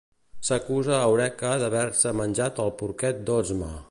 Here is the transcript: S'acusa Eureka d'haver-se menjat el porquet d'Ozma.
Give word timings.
S'acusa 0.47 1.01
Eureka 1.09 1.51
d'haver-se 1.63 2.15
menjat 2.23 2.65
el 2.65 2.75
porquet 2.83 3.23
d'Ozma. 3.29 3.73